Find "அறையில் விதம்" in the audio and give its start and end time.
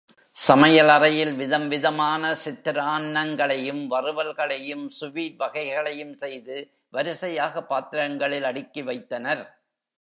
0.87-1.67